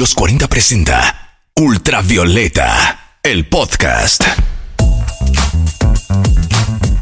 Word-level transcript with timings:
Los 0.00 0.14
40 0.14 0.48
presenta 0.48 1.42
Ultravioleta, 1.56 3.18
el 3.22 3.46
podcast. 3.46 4.24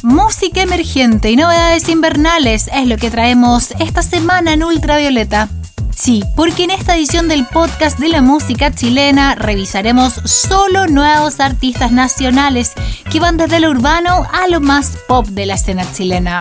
Música 0.02 0.62
emergente 0.62 1.30
y 1.30 1.36
novedades 1.36 1.88
invernales 1.88 2.68
es 2.74 2.88
lo 2.88 2.96
que 2.96 3.12
traemos 3.12 3.70
esta 3.78 4.02
semana 4.02 4.52
en 4.52 4.64
Ultravioleta. 4.64 5.48
Sí, 5.96 6.24
porque 6.34 6.64
en 6.64 6.72
esta 6.72 6.96
edición 6.96 7.28
del 7.28 7.46
podcast 7.46 8.00
de 8.00 8.08
la 8.08 8.20
música 8.20 8.74
chilena 8.74 9.36
revisaremos 9.36 10.14
solo 10.24 10.88
nuevos 10.88 11.38
artistas 11.38 11.92
nacionales 11.92 12.72
que 13.12 13.20
van 13.20 13.36
desde 13.36 13.60
lo 13.60 13.70
urbano 13.70 14.26
a 14.32 14.48
lo 14.48 14.58
más 14.58 14.98
pop 15.06 15.24
de 15.28 15.46
la 15.46 15.54
escena 15.54 15.88
chilena. 15.92 16.40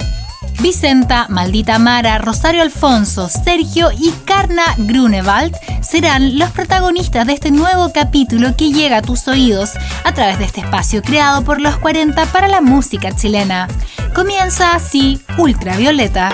Vicenta, 0.59 1.27
Maldita 1.29 1.79
Mara, 1.79 2.17
Rosario 2.17 2.61
Alfonso, 2.61 3.29
Sergio 3.29 3.89
y 3.91 4.11
Carna 4.25 4.63
Grunewald 4.77 5.55
serán 5.81 6.37
los 6.37 6.51
protagonistas 6.51 7.27
de 7.27 7.33
este 7.33 7.51
nuevo 7.51 7.91
capítulo 7.93 8.55
que 8.57 8.71
llega 8.71 8.97
a 8.97 9.01
tus 9.01 9.27
oídos 9.27 9.73
a 10.03 10.13
través 10.13 10.39
de 10.39 10.45
este 10.45 10.61
espacio 10.61 11.01
creado 11.01 11.43
por 11.43 11.61
los 11.61 11.77
40 11.77 12.25
para 12.27 12.47
la 12.47 12.61
música 12.61 13.11
chilena. 13.15 13.67
Comienza 14.13 14.75
así 14.75 15.21
Ultravioleta. 15.37 16.33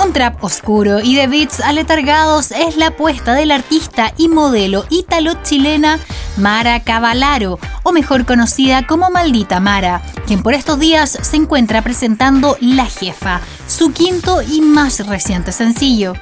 Un 0.00 0.12
trap 0.12 0.44
oscuro 0.44 1.00
y 1.00 1.16
de 1.16 1.26
beats 1.26 1.58
aletargados 1.58 2.52
es 2.52 2.76
la 2.76 2.88
apuesta 2.88 3.34
del 3.34 3.50
artista 3.50 4.14
y 4.16 4.28
modelo 4.28 4.86
ítalo-chilena 4.90 5.98
Mara 6.36 6.78
Cavalaro, 6.84 7.58
o 7.82 7.90
mejor 7.90 8.24
conocida 8.24 8.86
como 8.86 9.10
Maldita 9.10 9.58
Mara, 9.58 10.00
quien 10.24 10.44
por 10.44 10.54
estos 10.54 10.78
días 10.78 11.18
se 11.20 11.34
encuentra 11.34 11.82
presentando 11.82 12.56
La 12.60 12.86
Jefa, 12.86 13.40
su 13.66 13.92
quinto 13.92 14.40
y 14.40 14.60
más 14.60 15.04
reciente 15.04 15.50
sencillo. 15.50 16.12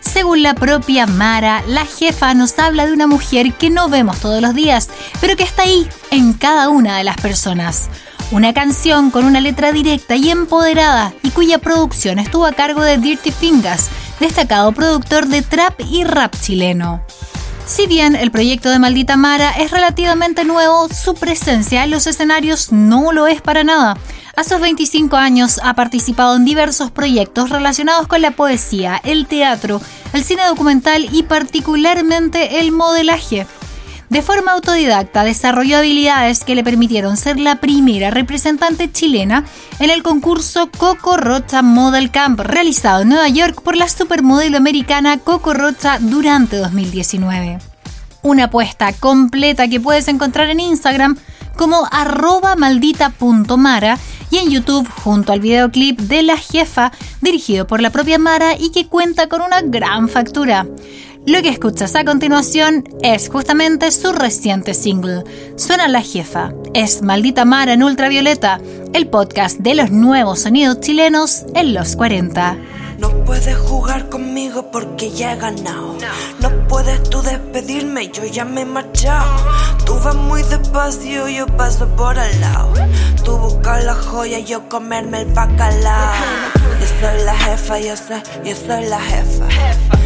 Según 0.00 0.44
la 0.44 0.54
propia 0.54 1.08
Mara, 1.08 1.64
la 1.66 1.84
jefa 1.84 2.32
nos 2.32 2.56
habla 2.60 2.86
de 2.86 2.92
una 2.92 3.08
mujer 3.08 3.54
que 3.54 3.70
no 3.70 3.88
vemos 3.88 4.20
todos 4.20 4.40
los 4.40 4.54
días, 4.54 4.88
pero 5.20 5.36
que 5.36 5.42
está 5.42 5.64
ahí 5.64 5.88
en 6.12 6.32
cada 6.32 6.68
una 6.68 6.96
de 6.96 7.02
las 7.02 7.16
personas. 7.16 7.90
Una 8.32 8.52
canción 8.52 9.12
con 9.12 9.24
una 9.24 9.40
letra 9.40 9.70
directa 9.70 10.16
y 10.16 10.30
empoderada 10.30 11.14
y 11.22 11.30
cuya 11.30 11.58
producción 11.58 12.18
estuvo 12.18 12.44
a 12.44 12.52
cargo 12.52 12.82
de 12.82 12.98
Dirty 12.98 13.30
Fingers, 13.30 13.88
destacado 14.18 14.72
productor 14.72 15.28
de 15.28 15.42
trap 15.42 15.80
y 15.88 16.02
rap 16.02 16.34
chileno. 16.40 17.04
Si 17.66 17.86
bien 17.86 18.16
el 18.16 18.32
proyecto 18.32 18.68
de 18.68 18.80
Maldita 18.80 19.16
Mara 19.16 19.52
es 19.52 19.70
relativamente 19.70 20.44
nuevo, 20.44 20.88
su 20.88 21.14
presencia 21.14 21.84
en 21.84 21.90
los 21.90 22.08
escenarios 22.08 22.72
no 22.72 23.12
lo 23.12 23.28
es 23.28 23.40
para 23.40 23.62
nada. 23.62 23.96
A 24.34 24.42
sus 24.42 24.60
25 24.60 25.16
años 25.16 25.60
ha 25.62 25.74
participado 25.74 26.34
en 26.34 26.44
diversos 26.44 26.90
proyectos 26.90 27.50
relacionados 27.50 28.08
con 28.08 28.22
la 28.22 28.32
poesía, 28.32 29.00
el 29.04 29.26
teatro, 29.26 29.80
el 30.12 30.24
cine 30.24 30.44
documental 30.46 31.08
y 31.12 31.22
particularmente 31.22 32.58
el 32.60 32.72
modelaje. 32.72 33.46
De 34.08 34.22
forma 34.22 34.52
autodidacta 34.52 35.24
desarrolló 35.24 35.78
habilidades 35.78 36.44
que 36.44 36.54
le 36.54 36.62
permitieron 36.62 37.16
ser 37.16 37.40
la 37.40 37.60
primera 37.60 38.10
representante 38.10 38.90
chilena 38.90 39.44
en 39.80 39.90
el 39.90 40.04
concurso 40.04 40.70
Coco 40.70 41.16
Rocha 41.16 41.62
Model 41.62 42.12
Camp 42.12 42.38
realizado 42.38 43.02
en 43.02 43.08
Nueva 43.08 43.28
York 43.28 43.62
por 43.62 43.76
la 43.76 43.88
supermodelo 43.88 44.58
americana 44.58 45.18
Coco 45.18 45.54
Rocha 45.54 45.98
durante 46.00 46.56
2019. 46.56 47.58
Una 48.22 48.44
apuesta 48.44 48.92
completa 48.92 49.68
que 49.68 49.80
puedes 49.80 50.06
encontrar 50.06 50.50
en 50.50 50.60
Instagram 50.60 51.16
como 51.56 51.88
arroba 51.90 52.54
maldita.mara 52.54 53.98
y 54.30 54.38
en 54.38 54.50
YouTube 54.50 54.88
junto 54.88 55.32
al 55.32 55.40
videoclip 55.40 55.98
de 56.00 56.22
La 56.22 56.36
Jefa 56.36 56.92
dirigido 57.20 57.66
por 57.66 57.80
la 57.80 57.90
propia 57.90 58.18
Mara 58.18 58.54
y 58.58 58.70
que 58.70 58.86
cuenta 58.86 59.28
con 59.28 59.42
una 59.42 59.62
gran 59.62 60.08
factura. 60.08 60.66
Lo 61.26 61.42
que 61.42 61.48
escuchas 61.48 61.96
a 61.96 62.04
continuación 62.04 62.84
es 63.02 63.28
justamente 63.28 63.90
su 63.90 64.12
reciente 64.12 64.74
single. 64.74 65.24
Suena 65.56 65.88
la 65.88 66.00
jefa. 66.00 66.52
Es 66.72 67.02
Maldita 67.02 67.44
Mara 67.44 67.72
en 67.72 67.82
Ultravioleta, 67.82 68.60
el 68.92 69.08
podcast 69.08 69.58
de 69.58 69.74
los 69.74 69.90
nuevos 69.90 70.42
sonidos 70.42 70.78
chilenos 70.78 71.44
en 71.56 71.74
los 71.74 71.96
40. 71.96 72.56
No 72.98 73.10
puedes 73.24 73.56
jugar 73.56 74.08
conmigo 74.08 74.70
porque 74.70 75.10
ya 75.10 75.32
he 75.32 75.36
ganado. 75.36 75.96
No 76.40 76.50
puedes 76.68 77.02
tú 77.10 77.22
despedirme, 77.22 78.08
yo 78.08 78.24
ya 78.24 78.44
me 78.44 78.62
he 78.62 78.64
marchado. 78.64 79.36
Tú 79.84 79.94
vas 80.00 80.14
muy 80.14 80.42
despacio, 80.42 81.28
yo 81.28 81.46
paso 81.46 81.86
por 81.96 82.18
al 82.18 82.40
lado. 82.40 82.72
Tú 83.24 83.36
buscas 83.36 83.84
la 83.84 83.94
joya, 83.94 84.38
yo 84.38 84.68
comerme 84.68 85.22
el 85.22 85.32
bacalao. 85.32 86.14
Yo 86.80 86.86
soy 87.00 87.24
la 87.24 87.34
jefa, 87.34 87.78
yo 87.80 87.96
soy, 87.96 88.22
yo 88.44 88.56
soy 88.56 88.86
la 88.86 89.00
jefa. 89.00 89.46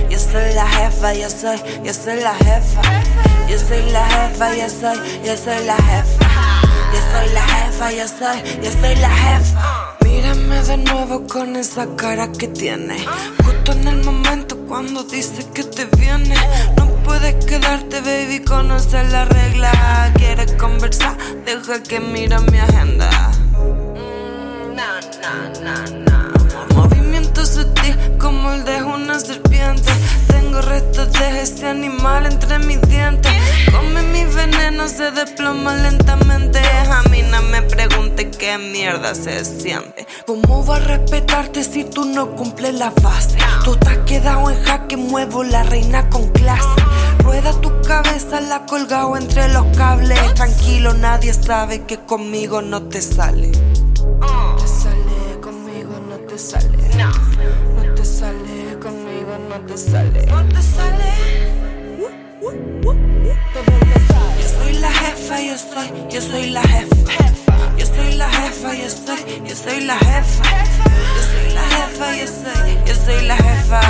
Yo 0.08 0.18
soy 0.18 0.52
la 0.54 0.66
jefa, 0.66 1.14
yo 1.14 1.30
soy, 1.30 1.60
yo 1.84 1.94
soy 1.94 2.20
la 2.20 2.34
jefa. 2.34 2.82
Yo 3.48 3.58
soy 3.58 3.90
la 3.90 4.04
jefa, 4.06 4.56
yo 4.56 4.68
soy, 4.68 4.98
yo 5.24 5.36
soy 5.36 5.64
la 5.64 5.76
jefa. 5.76 6.39
Yo 6.92 7.00
soy 7.12 7.32
la 7.34 7.42
jefa, 7.42 7.92
yo 7.92 8.08
soy, 8.08 8.62
yo 8.62 8.70
soy 8.80 8.96
la 8.96 9.10
jefa. 9.10 9.96
Mírame 10.04 10.62
de 10.62 10.76
nuevo 10.78 11.26
con 11.26 11.56
esa 11.56 11.86
cara 11.96 12.30
que 12.32 12.48
tiene. 12.48 13.04
Justo 13.44 13.72
en 13.72 13.88
el 13.88 14.04
momento 14.04 14.56
cuando 14.66 15.04
dice 15.04 15.46
que 15.54 15.64
te 15.64 15.84
viene. 15.96 16.34
No 16.76 16.86
puedes 17.04 17.44
quedarte, 17.44 18.00
baby, 18.00 18.44
conocer 18.44 19.10
la 19.10 19.24
regla. 19.24 20.12
Quieres 20.16 20.52
conversar, 20.52 21.16
deja 21.44 21.82
que 21.82 22.00
mira 22.00 22.40
mi 22.40 22.58
agenda. 22.58 23.08
Mm, 23.94 24.74
no, 24.74 25.00
no, 25.22 25.34
no, 25.64 25.76
no. 26.06 26.74
Movimiento 26.74 27.46
sutil 27.46 27.96
como 28.18 28.52
el 28.52 28.64
de 28.64 28.82
una 28.82 29.18
serpiente. 29.20 29.92
Tengo 30.50 30.62
restos 30.62 31.12
de 31.12 31.42
ese 31.42 31.68
animal 31.68 32.26
entre 32.26 32.58
mis 32.58 32.80
dientes. 32.82 33.32
Come 33.70 34.02
mi 34.02 34.24
veneno, 34.24 34.88
se 34.88 35.12
desploma 35.12 35.76
lentamente. 35.76 36.58
A 36.58 37.08
mí 37.08 37.22
no 37.30 37.40
me 37.42 37.62
pregunte 37.62 38.32
qué 38.32 38.58
mierda 38.58 39.14
se 39.14 39.44
siente. 39.44 40.08
¿Cómo 40.26 40.66
va 40.66 40.74
a 40.74 40.80
respetarte 40.80 41.62
si 41.62 41.84
tú 41.84 42.04
no 42.04 42.34
cumples 42.34 42.74
la 42.74 42.90
fase? 42.90 43.38
Tú 43.62 43.76
te 43.76 43.90
has 43.90 43.98
quedado 43.98 44.50
en 44.50 44.60
jaque, 44.64 44.96
muevo 44.96 45.44
la 45.44 45.62
reina 45.62 46.10
con 46.10 46.28
clase. 46.30 46.82
Rueda 47.22 47.52
tu 47.60 47.70
cabeza, 47.82 48.40
la 48.40 48.66
colgado 48.66 49.16
entre 49.16 49.46
los 49.52 49.64
cables. 49.76 50.34
Tranquilo, 50.34 50.94
nadie 50.94 51.32
sabe 51.32 51.84
que 51.84 52.00
conmigo 52.00 52.60
no 52.60 52.88
te 52.88 53.00
sale. 53.02 53.52
No 54.18 54.56
te 54.56 54.66
sale, 54.66 55.40
conmigo 55.40 55.92
no 56.08 56.16
te 56.16 56.36
sale. 56.36 56.76
No, 56.96 57.10
no 57.76 57.94
te 57.94 58.04
sale, 58.04 58.49
sale. 59.76 60.26
Sale. 60.60 61.10
Yo 64.40 64.48
soy 64.48 64.72
la 64.78 64.90
jefa, 64.90 65.40
yo 65.40 65.58
soy, 65.58 65.88
yo 66.10 66.20
soy 66.20 66.50
la 66.50 66.62
jefa. 66.62 67.12
Yo 67.76 67.86
soy 67.86 68.12
la 68.14 68.28
jefa, 68.28 68.74
yo 68.74 68.90
soy, 68.90 69.42
yo 69.48 69.56
soy 69.56 69.80
la 69.84 69.98
jefa. 69.98 70.42
Yo 71.16 71.22
soy 71.30 71.54
la 71.54 71.62
jefa, 71.62 72.16
yo 72.16 72.26
soy, 72.26 72.78
yo 72.86 72.94
soy 72.94 73.26
la 73.26 73.36
jefa. 73.36 73.80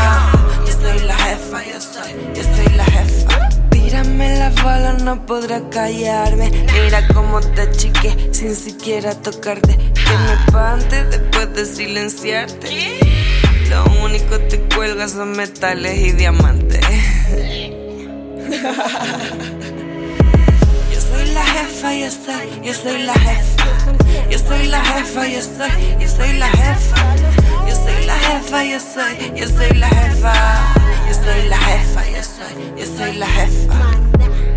Yo 0.66 0.72
soy 0.72 0.98
la 1.06 1.16
jefa, 1.16 1.64
yo 1.64 1.80
soy, 1.80 2.12
yo 2.34 2.42
soy 2.42 2.75
la 2.76 2.84
jefa. 2.84 3.48
Tírame 3.70 4.38
la 4.38 4.50
bala, 4.62 4.92
no 4.94 5.26
podrás 5.26 5.62
callarme. 5.70 6.50
Mira 6.72 7.06
cómo 7.14 7.41
te 7.41 7.70
chiqué 7.72 8.30
sin 8.32 8.54
siquiera 8.54 9.14
tocarte. 9.14 9.76
Que 9.76 10.19
me 10.26 10.32
espante 10.44 11.04
después 11.04 11.54
de 11.54 11.66
silenciarte. 11.66 13.09
Lo 13.71 13.84
único 14.05 14.39
te 14.41 14.59
cuelga 14.75 15.07
son 15.07 15.33
metales 15.33 15.97
y 15.99 16.13
diamantes. 16.13 16.81
Yo 20.93 21.01
soy 21.01 21.27
la 21.33 21.45
jefa, 21.45 21.95
yo 21.95 22.11
soy, 22.11 22.61
yo 22.65 22.75
soy 22.75 23.03
la 23.05 23.15
jefa. 23.15 23.67
Yo 24.28 24.39
soy 24.39 24.67
la 24.67 24.84
jefa, 24.84 25.28
yo 25.28 25.41
soy, 25.41 25.97
yo 26.01 26.09
soy 26.09 26.33
la 26.33 26.49
jefa. 26.49 27.15
Yo 27.69 27.75
soy 27.77 28.07
la 28.07 28.15
jefa, 28.17 28.65
yo 28.65 28.81
soy, 28.81 29.33
yo 29.37 29.47
soy 29.49 29.78
la 29.78 29.89
jefa. 29.89 30.34
Yo 31.09 31.15
soy 31.15 31.49
la 31.49 31.57
jefa, 31.59 32.11
yo 32.11 32.22
soy, 32.25 32.55
yo 32.77 32.87
soy 32.97 33.15
la 33.17 33.27
jefa. 33.27 34.49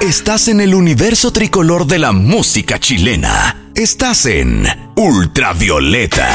Estás 0.00 0.48
en 0.48 0.62
el 0.62 0.74
universo 0.74 1.30
tricolor 1.30 1.86
de 1.86 1.98
la 1.98 2.12
música 2.12 2.80
chilena. 2.80 3.70
Estás 3.74 4.24
en 4.24 4.64
Ultravioleta. 4.96 6.26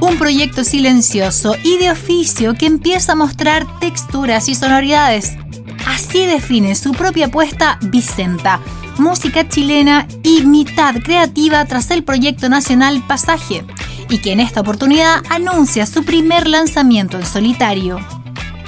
un 0.00 0.16
proyecto 0.16 0.64
silencioso 0.64 1.56
y 1.62 1.76
de 1.76 1.90
oficio 1.90 2.54
que 2.54 2.64
empieza 2.64 3.12
a 3.12 3.16
mostrar 3.16 3.66
texturas 3.80 4.48
y 4.48 4.54
sonoridades. 4.54 5.32
Así 5.86 6.24
define 6.24 6.74
su 6.74 6.92
propia 6.92 7.26
apuesta 7.26 7.78
Vicenta, 7.82 8.60
música 8.96 9.46
chilena 9.46 10.08
y 10.22 10.44
mitad 10.46 10.94
creativa 11.02 11.66
tras 11.66 11.90
el 11.90 12.02
proyecto 12.02 12.48
nacional 12.48 13.04
Pasaje, 13.06 13.62
y 14.08 14.18
que 14.18 14.32
en 14.32 14.40
esta 14.40 14.62
oportunidad 14.62 15.22
anuncia 15.28 15.84
su 15.84 16.02
primer 16.02 16.48
lanzamiento 16.48 17.18
en 17.18 17.26
solitario. 17.26 17.98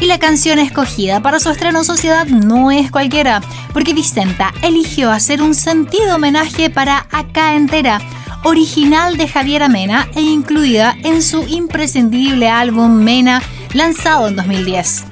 Y 0.00 0.06
la 0.06 0.18
canción 0.18 0.58
escogida 0.58 1.20
para 1.20 1.40
su 1.40 1.50
estreno 1.50 1.80
en 1.80 1.84
sociedad 1.84 2.26
no 2.26 2.70
es 2.70 2.90
cualquiera, 2.90 3.42
porque 3.74 3.92
Vicenta 3.92 4.54
eligió 4.62 5.10
hacer 5.10 5.42
un 5.42 5.54
sentido 5.54 6.16
homenaje 6.16 6.70
para 6.70 7.06
Acá 7.10 7.54
Entera, 7.54 8.00
original 8.44 9.18
de 9.18 9.28
Javier 9.28 9.68
Mena 9.68 10.08
e 10.14 10.22
incluida 10.22 10.96
en 11.02 11.22
su 11.22 11.42
imprescindible 11.46 12.48
álbum 12.48 12.90
Mena, 12.90 13.42
lanzado 13.74 14.28
en 14.28 14.36
2010. 14.36 15.04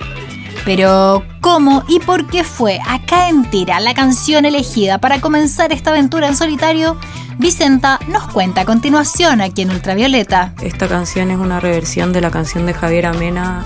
Pero, 0.65 1.23
¿cómo 1.41 1.85
y 1.89 2.01
por 2.01 2.27
qué 2.27 2.43
fue 2.43 2.81
acá 2.87 3.29
entera 3.29 3.81
la 3.81 3.95
canción 3.95 4.45
elegida 4.45 4.99
para 4.99 5.21
comenzar 5.21 5.73
esta 5.73 5.91
aventura 5.91 6.29
en 6.29 6.37
solitario? 6.37 6.97
Vicenta 7.39 8.01
nos 8.09 8.27
cuenta 8.29 8.63
a 8.63 8.65
continuación 8.65 9.41
aquí 9.41 9.63
en 9.63 9.71
Ultravioleta. 9.71 10.55
Esta 10.63 10.89
canción 10.89 11.31
es 11.31 11.39
una 11.39 11.61
reversión 11.61 12.13
de 12.13 12.21
la 12.21 12.31
canción 12.31 12.67
de 12.67 12.75
Javier 12.75 13.07
Amena 13.07 13.65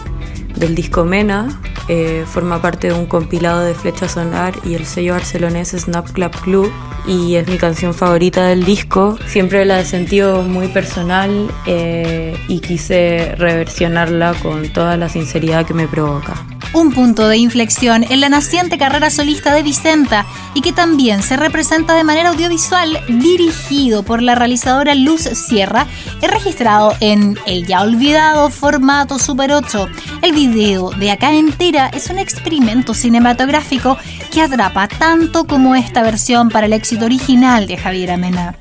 del 0.57 0.75
disco 0.75 1.05
Mena. 1.05 1.61
Eh, 1.89 2.25
forma 2.27 2.63
parte 2.63 2.89
de 2.89 2.95
un 2.95 3.07
compilado 3.07 3.63
de 3.63 3.75
Flecha 3.75 4.09
Solar 4.09 4.55
y 4.65 4.75
el 4.75 4.87
sello 4.87 5.15
barcelonés 5.15 5.71
Snap 5.71 6.11
Club 6.13 6.31
Club 6.43 6.73
y 7.07 7.35
es 7.35 7.49
mi 7.49 7.59
canción 7.59 7.93
favorita 7.93 8.47
del 8.47 8.65
disco. 8.65 9.19
Siempre 9.27 9.65
la 9.65 9.81
he 9.81 9.85
sentido 9.85 10.43
muy 10.43 10.69
personal 10.69 11.51
eh, 11.67 12.37
y 12.49 12.61
quise 12.61 13.35
reversionarla 13.37 14.35
con 14.35 14.69
toda 14.73 14.97
la 14.97 15.09
sinceridad 15.09 15.67
que 15.67 15.75
me 15.75 15.89
provoca 15.89 16.35
un 16.75 16.93
punto 16.93 17.29
de 17.29 17.37
inflexión 17.37 18.05
en 18.05 18.21
la 18.21 18.29
naciente 18.29 18.79
carrera 18.79 19.11
solista 19.11 19.55
de 19.55 19.63
Vicenta 19.63 20.27
y 20.55 20.61
que 20.61 20.73
también 20.73 21.23
se 21.23 21.37
representa 21.37 21.95
de 21.95 22.05
manera 22.05 22.31
audiovisual 22.31 22.99
dirigido 23.09 24.03
por 24.03 24.23
la 24.23 24.35
realizadora 24.35 24.95
Luz 24.95 25.23
Sierra 25.23 25.87
y 26.21 26.27
registrado 26.27 26.95
en 27.01 27.39
el 27.47 27.67
ya 27.67 27.83
olvidado 27.83 28.51
formato 28.51 29.19
Super 29.19 29.53
8. 29.53 29.89
El 30.23 30.33
video 30.33 30.91
de 30.91 31.11
acá 31.11 31.33
entera 31.33 31.89
es 31.89 32.11
un 32.11 32.19
experimento 32.19 32.95
cinematográfico 32.95 33.97
que 34.31 34.41
atrapa 34.41 34.89
tanto 34.89 35.45
como 35.45 35.75
esta 35.75 36.03
versión 36.03 36.49
para 36.49 36.67
el 36.67 36.73
éxito 36.73 37.05
original 37.05 37.67
de 37.67 37.77
Javier 37.77 38.13
Amena 38.13 38.57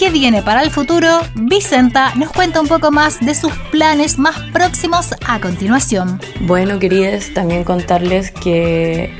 qué 0.00 0.08
viene 0.08 0.42
para 0.42 0.62
el 0.62 0.70
futuro, 0.70 1.20
Vicenta 1.34 2.14
nos 2.14 2.30
cuenta 2.32 2.62
un 2.62 2.68
poco 2.68 2.90
más 2.90 3.20
de 3.20 3.34
sus 3.34 3.52
planes 3.70 4.18
más 4.18 4.40
próximos 4.50 5.14
a 5.26 5.38
continuación. 5.40 6.18
Bueno, 6.40 6.78
queridas, 6.78 7.34
también 7.34 7.64
contarles 7.64 8.30
que, 8.30 9.14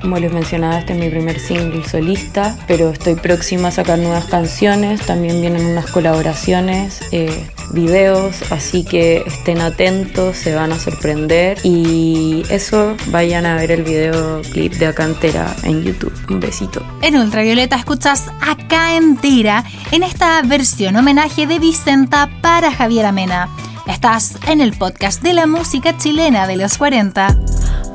como 0.00 0.18
les 0.18 0.32
mencionaba, 0.32 0.78
este 0.78 0.92
es 0.92 0.98
mi 0.98 1.10
primer 1.10 1.38
single 1.40 1.86
solista, 1.86 2.56
pero 2.66 2.90
estoy 2.90 3.14
próxima 3.14 3.68
a 3.68 3.70
sacar 3.70 3.98
nuevas 3.98 4.26
canciones, 4.26 5.00
también 5.02 5.40
vienen 5.40 5.66
unas 5.66 5.90
colaboraciones. 5.90 7.00
Eh, 7.12 7.48
videos, 7.72 8.50
así 8.50 8.84
que 8.84 9.22
estén 9.26 9.60
atentos, 9.60 10.36
se 10.36 10.54
van 10.54 10.72
a 10.72 10.78
sorprender 10.78 11.58
y 11.62 12.42
eso 12.48 12.96
vayan 13.08 13.46
a 13.46 13.56
ver 13.56 13.70
el 13.70 13.82
videoclip 13.82 14.74
de 14.74 14.86
Acá 14.86 15.04
Entera 15.04 15.54
en 15.64 15.82
YouTube. 15.82 16.12
Un 16.30 16.40
besito. 16.40 16.82
En 17.02 17.16
Ultravioleta 17.16 17.76
escuchas 17.76 18.24
Acá 18.40 18.96
Entera 18.96 19.64
en 19.92 20.02
esta 20.02 20.42
versión 20.42 20.96
homenaje 20.96 21.46
de 21.46 21.58
Vicenta 21.58 22.30
para 22.40 22.72
Javier 22.72 23.06
Amena. 23.06 23.48
Estás 23.86 24.36
en 24.46 24.60
el 24.60 24.76
podcast 24.76 25.22
de 25.22 25.32
la 25.32 25.46
música 25.46 25.96
chilena 25.96 26.46
de 26.46 26.56
los 26.56 26.76
40. 26.76 27.36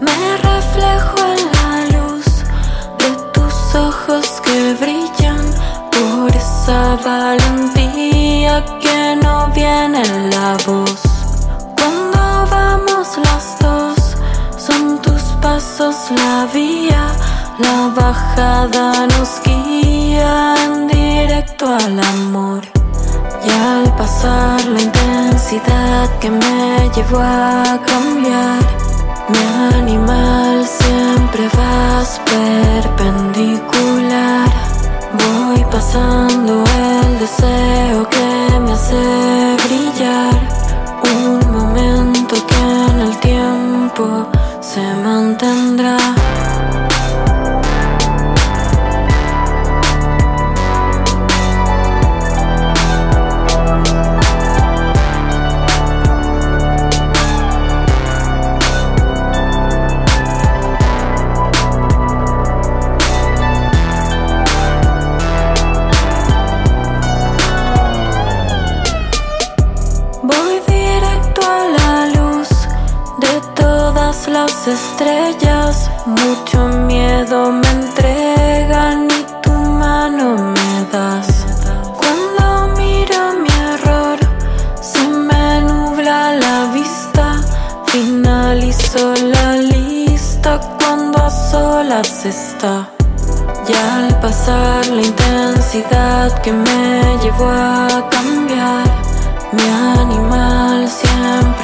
Me 0.02 0.38
reflejo 0.38 1.34
en 1.38 1.53
ojos 3.76 4.42
que 4.44 4.74
brillan 4.80 5.46
por 5.92 6.36
esa 6.36 6.96
valentía 7.04 8.64
que 8.80 9.16
no 9.22 9.48
viene 9.54 10.02
en 10.02 10.30
la 10.30 10.58
voz. 10.66 11.02
Cuando 11.78 12.48
vamos 12.52 13.08
las 13.18 13.60
dos, 13.60 14.18
son 14.58 15.00
tus 15.02 15.22
pasos 15.42 15.96
la 16.12 16.48
vía, 16.54 17.08
la 17.60 17.92
bajada 17.96 19.08
nos 19.08 19.42
guía 19.44 20.56
en 20.66 20.88
directo 20.88 21.68
al 21.68 22.00
amor. 22.00 22.62
Y 23.46 23.50
al 23.50 23.96
pasar 23.96 24.64
la 24.66 24.82
intensidad 24.82 26.10
que 26.20 26.30
me 26.30 26.90
llevó 26.96 27.20
a 27.20 27.80
cambiar, 27.86 28.83
mi 29.34 29.44
animal 29.82 30.56
siempre 30.66 31.44
vas 31.58 32.10
perpendicular. 32.26 34.50
Voy 35.24 35.62
pasando 35.72 36.64
el 36.64 37.20
deseo 37.20 38.10
que 38.10 38.60
me 38.60 38.72
hace 38.72 39.58
brillar. 39.66 40.34
Un 41.16 41.40
momento 41.52 42.36
que 42.48 42.93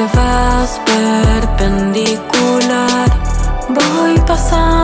vas 0.07 0.81
perpendicular. 0.85 3.09
Voy 3.69 4.17
pasando 4.25 4.78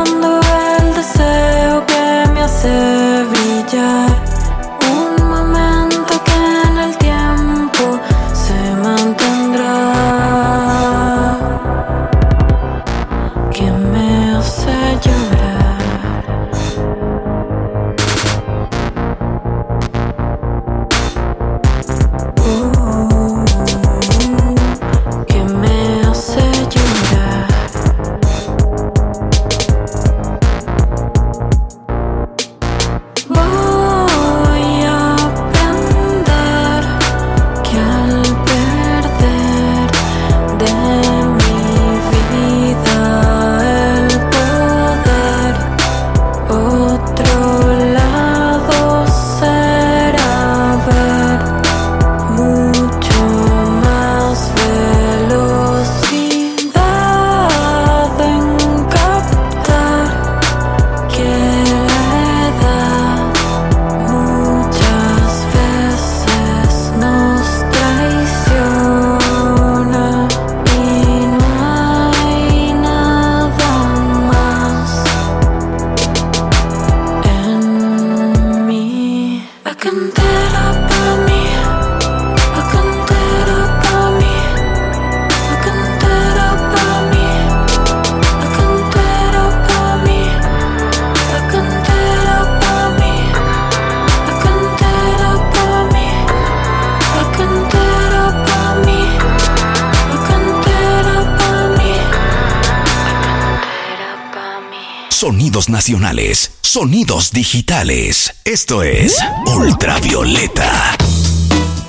Sonidos 106.62 107.30
digitales. 107.30 108.34
Esto 108.44 108.82
es 108.82 109.20
Ultravioleta. 109.56 110.98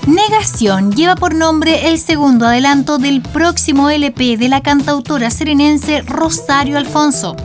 Negación 0.06 0.92
lleva 0.92 1.14
por 1.14 1.34
nombre 1.34 1.88
el 1.88 1.98
segundo 1.98 2.46
adelanto 2.46 2.98
del 2.98 3.22
próximo 3.22 3.88
LP 3.88 4.36
de 4.36 4.50
la 4.50 4.60
cantautora 4.60 5.30
serenense 5.30 6.02
Rosario 6.02 6.76
Alfonso. 6.76 7.36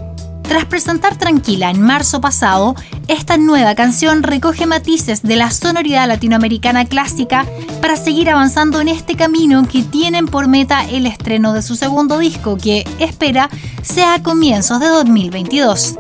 Tras 0.42 0.66
presentar 0.66 1.18
Tranquila 1.18 1.72
en 1.72 1.82
marzo 1.82 2.20
pasado, 2.20 2.76
esta 3.08 3.38
nueva 3.38 3.74
canción 3.74 4.22
recoge 4.22 4.66
matices 4.66 5.22
de 5.22 5.38
la 5.38 5.52
sonoridad 5.52 6.06
latinoamericana 6.06 6.84
clásica 6.84 7.46
para 7.82 7.96
seguir 7.96 8.30
avanzando 8.30 8.82
en 8.82 8.90
este 8.90 9.16
camino 9.16 9.66
que 9.66 9.84
tienen 9.84 10.26
por 10.26 10.50
meta 10.50 10.84
el 10.84 11.06
estreno 11.06 11.54
de 11.54 11.62
su 11.62 11.78
segundo 11.78 12.18
disco 12.18 12.58
que, 12.58 12.86
espera, 13.00 13.50
sea 13.84 14.16
a 14.16 14.22
comienzos 14.22 14.82
de 14.82 14.88
2022. 14.88 15.96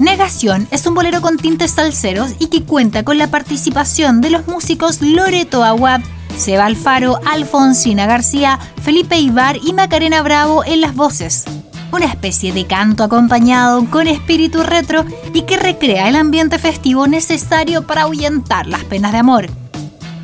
Negación 0.00 0.66
es 0.70 0.86
un 0.86 0.94
bolero 0.94 1.20
con 1.20 1.36
tintes 1.36 1.72
salseros 1.72 2.32
y 2.38 2.46
que 2.46 2.62
cuenta 2.62 3.02
con 3.02 3.18
la 3.18 3.30
participación 3.30 4.22
de 4.22 4.30
los 4.30 4.46
músicos 4.46 5.02
Loreto 5.02 5.62
Aguad, 5.62 6.00
Seba 6.38 6.64
Alfaro, 6.64 7.20
Alfonsina 7.26 8.06
García, 8.06 8.58
Felipe 8.82 9.18
Ibar 9.18 9.58
y 9.62 9.74
Macarena 9.74 10.22
Bravo 10.22 10.64
en 10.64 10.80
las 10.80 10.94
voces. 10.94 11.44
Una 11.92 12.06
especie 12.06 12.54
de 12.54 12.66
canto 12.66 13.04
acompañado 13.04 13.84
con 13.90 14.08
espíritu 14.08 14.62
retro 14.62 15.04
y 15.34 15.42
que 15.42 15.58
recrea 15.58 16.08
el 16.08 16.16
ambiente 16.16 16.58
festivo 16.58 17.06
necesario 17.06 17.86
para 17.86 18.02
ahuyentar 18.02 18.68
las 18.68 18.84
penas 18.84 19.12
de 19.12 19.18
amor. 19.18 19.48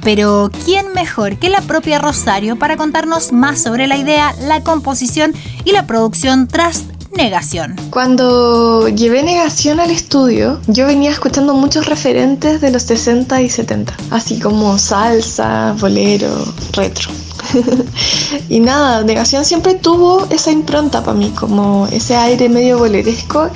Pero, 0.02 0.50
¿quién 0.64 0.94
mejor 0.94 1.36
que 1.36 1.50
la 1.50 1.60
propia 1.60 1.98
Rosario 1.98 2.56
para 2.56 2.78
contarnos 2.78 3.30
más 3.30 3.62
sobre 3.62 3.88
la 3.88 3.98
idea, 3.98 4.34
la 4.40 4.62
composición 4.62 5.34
y 5.64 5.72
la 5.72 5.86
producción 5.86 6.48
tras 6.48 6.84
Negación. 7.16 7.76
Cuando 7.90 8.88
llevé 8.88 9.22
Negación 9.22 9.80
al 9.80 9.90
estudio, 9.90 10.60
yo 10.66 10.86
venía 10.86 11.10
escuchando 11.10 11.54
muchos 11.54 11.86
referentes 11.86 12.60
de 12.60 12.70
los 12.70 12.82
60 12.82 13.40
y 13.40 13.48
70, 13.48 13.96
así 14.10 14.38
como 14.38 14.76
salsa, 14.76 15.74
bolero, 15.80 16.28
retro. 16.72 17.10
y 18.48 18.60
nada, 18.60 19.02
Negación 19.02 19.44
siempre 19.44 19.74
tuvo 19.74 20.26
esa 20.30 20.52
impronta 20.52 21.02
para 21.02 21.16
mí, 21.16 21.30
como 21.30 21.86
ese 21.90 22.16
aire 22.16 22.48
medio 22.48 22.78
boleresco 22.78 23.50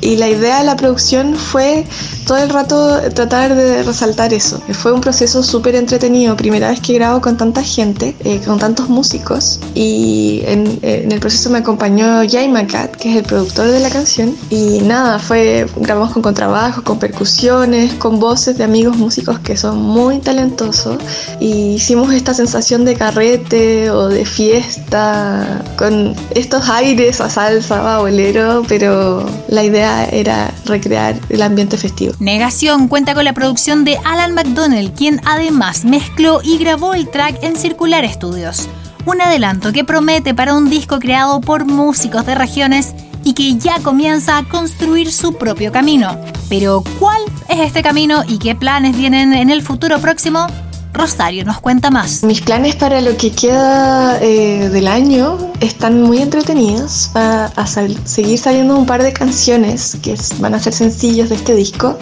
y 0.00 0.16
la 0.16 0.28
idea 0.28 0.58
de 0.58 0.64
la 0.64 0.76
producción 0.76 1.34
fue 1.34 1.84
todo 2.26 2.38
el 2.38 2.48
rato 2.48 3.00
tratar 3.14 3.54
de 3.54 3.82
resaltar 3.82 4.32
eso. 4.32 4.60
Fue 4.72 4.92
un 4.92 5.00
proceso 5.00 5.42
súper 5.42 5.74
entretenido, 5.74 6.36
primera 6.36 6.70
vez 6.70 6.80
que 6.80 6.94
grabo 6.94 7.20
con 7.20 7.36
tanta 7.36 7.62
gente, 7.62 8.16
eh, 8.24 8.40
con 8.44 8.58
tantos 8.58 8.88
músicos. 8.88 9.60
Y 9.74 10.42
en, 10.46 10.78
el 10.82 11.20
proceso 11.20 11.50
me 11.50 11.58
acompañó 11.58 12.22
Jay 12.28 12.48
Macat, 12.48 12.96
que 12.96 13.10
es 13.10 13.16
el 13.16 13.24
productor 13.24 13.66
de 13.66 13.80
la 13.80 13.90
canción. 13.90 14.34
Y 14.50 14.80
nada, 14.80 15.18
fue 15.18 15.66
grabamos 15.76 16.12
con 16.12 16.22
contrabajo, 16.22 16.82
con 16.82 16.98
percusiones, 16.98 17.94
con 17.94 18.18
voces 18.18 18.56
de 18.58 18.64
amigos 18.64 18.96
músicos 18.96 19.38
que 19.40 19.56
son 19.56 19.82
muy 19.82 20.18
talentosos. 20.18 20.98
Y 21.40 21.74
hicimos 21.74 22.12
esta 22.12 22.34
sensación 22.34 22.84
de 22.84 22.94
carrete 22.94 23.90
o 23.90 24.08
de 24.08 24.24
fiesta 24.24 25.62
con 25.76 26.14
estos 26.34 26.68
aires 26.68 27.20
a 27.20 27.28
salsa, 27.28 27.96
a 27.96 28.00
bolero, 28.00 28.62
pero 28.68 29.24
la 29.48 29.62
idea 29.62 29.83
era 29.84 30.52
recrear 30.64 31.18
el 31.28 31.42
ambiente 31.42 31.76
festivo. 31.76 32.14
Negación 32.18 32.88
cuenta 32.88 33.14
con 33.14 33.24
la 33.24 33.32
producción 33.32 33.84
de 33.84 33.98
Alan 34.04 34.34
McDonnell, 34.34 34.92
quien 34.92 35.20
además 35.24 35.84
mezcló 35.84 36.40
y 36.42 36.58
grabó 36.58 36.94
el 36.94 37.08
track 37.08 37.42
en 37.42 37.56
Circular 37.56 38.08
Studios. 38.10 38.68
Un 39.06 39.20
adelanto 39.20 39.72
que 39.72 39.84
promete 39.84 40.34
para 40.34 40.54
un 40.54 40.70
disco 40.70 40.98
creado 40.98 41.40
por 41.40 41.66
músicos 41.66 42.24
de 42.24 42.34
regiones 42.34 42.94
y 43.22 43.34
que 43.34 43.56
ya 43.56 43.78
comienza 43.80 44.38
a 44.38 44.44
construir 44.44 45.12
su 45.12 45.34
propio 45.34 45.72
camino. 45.72 46.18
Pero, 46.48 46.82
¿cuál 46.98 47.20
es 47.48 47.60
este 47.60 47.82
camino 47.82 48.22
y 48.26 48.38
qué 48.38 48.54
planes 48.54 48.96
vienen 48.96 49.34
en 49.34 49.50
el 49.50 49.62
futuro 49.62 49.98
próximo? 49.98 50.46
Rosario 50.94 51.44
nos 51.44 51.60
cuenta 51.60 51.90
más. 51.90 52.22
Mis 52.22 52.40
planes 52.40 52.76
para 52.76 53.00
lo 53.00 53.16
que 53.16 53.32
queda 53.32 54.18
eh, 54.22 54.70
del 54.70 54.86
año 54.86 55.36
están 55.60 56.02
muy 56.02 56.18
entretenidos. 56.18 57.10
Va 57.16 57.46
a 57.46 57.66
seguir 57.66 58.38
saliendo 58.38 58.76
un 58.76 58.86
par 58.86 59.02
de 59.02 59.12
canciones 59.12 59.96
que 60.02 60.16
van 60.38 60.54
a 60.54 60.58
ser 60.58 60.72
sencillos 60.72 61.28
de 61.28 61.36
este 61.36 61.54
disco, 61.54 61.98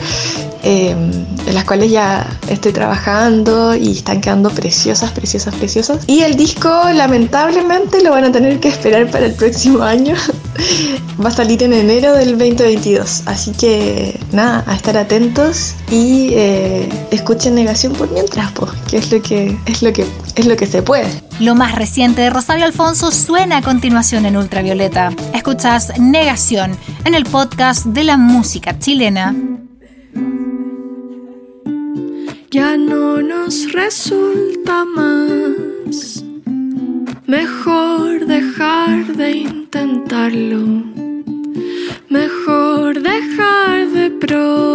en 0.62 1.26
las 1.52 1.64
cuales 1.64 1.90
ya 1.90 2.26
estoy 2.48 2.72
trabajando 2.72 3.74
y 3.74 3.92
están 3.92 4.20
quedando 4.20 4.50
preciosas, 4.50 5.10
preciosas, 5.12 5.54
preciosas. 5.54 6.04
Y 6.06 6.20
el 6.20 6.36
disco 6.36 6.68
lamentablemente 6.94 8.02
lo 8.02 8.10
van 8.10 8.24
a 8.24 8.32
tener 8.32 8.60
que 8.60 8.68
esperar 8.68 9.10
para 9.10 9.26
el 9.26 9.34
próximo 9.34 9.82
año. 9.82 10.14
Va 11.24 11.28
a 11.28 11.32
salir 11.32 11.62
en 11.62 11.72
enero 11.72 12.14
del 12.14 12.38
2022. 12.38 13.22
Así 13.26 13.52
que 13.52 14.18
nada, 14.32 14.64
a 14.66 14.74
estar 14.74 14.96
atentos 14.96 15.74
y 15.90 16.30
eh, 16.32 16.88
escuchen 17.10 17.54
Negación 17.54 17.92
por 17.92 18.10
mientras, 18.10 18.50
pues, 18.52 18.70
que 18.88 18.96
es 18.96 19.12
lo 19.12 19.20
que 19.22 19.56
es 19.66 19.82
lo 19.82 19.92
que 19.92 20.06
es 20.36 20.46
lo 20.46 20.56
que 20.56 20.66
se 20.66 20.82
puede. 20.82 21.31
Lo 21.40 21.54
más 21.54 21.74
reciente 21.74 22.22
de 22.22 22.30
Rosario 22.30 22.64
Alfonso 22.64 23.10
suena 23.10 23.58
a 23.58 23.62
continuación 23.62 24.26
en 24.26 24.36
Ultravioleta. 24.36 25.10
Escuchas 25.34 25.98
Negación 25.98 26.76
en 27.04 27.14
el 27.14 27.24
podcast 27.24 27.86
de 27.86 28.04
la 28.04 28.16
música 28.16 28.78
chilena. 28.78 29.34
Ya 32.50 32.76
no 32.76 33.22
nos 33.22 33.72
resulta 33.72 34.84
más 34.84 36.22
Mejor 37.26 38.26
dejar 38.26 39.06
de 39.16 39.30
intentarlo. 39.30 40.84
Mejor 42.10 43.00
dejar 43.00 43.88
de 43.88 44.10
provocarlo 44.10 44.71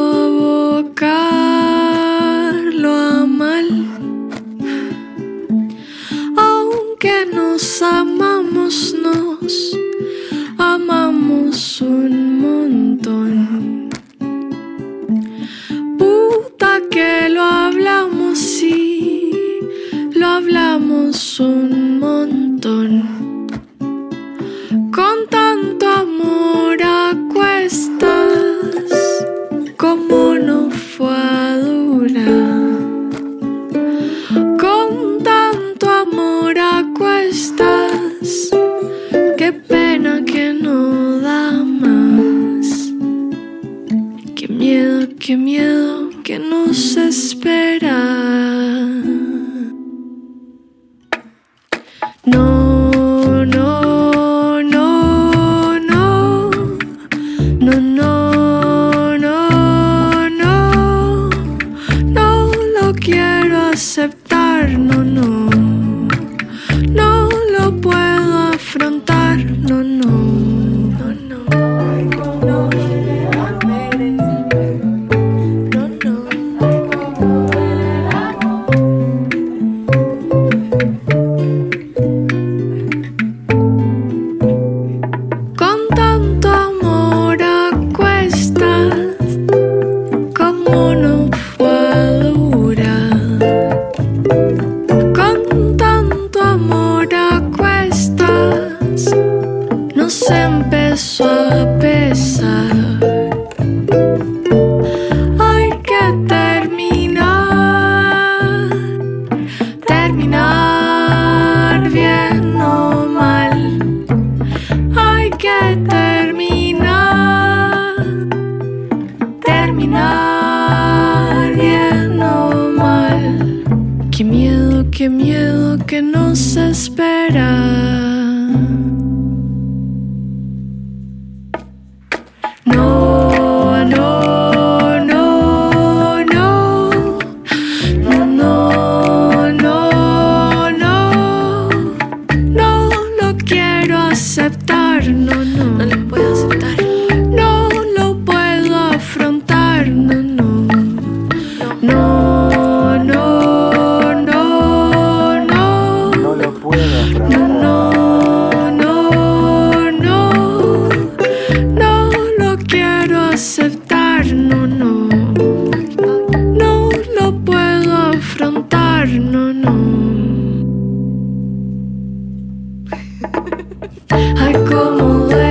Aku 174.47 174.81
mulai 174.97 175.46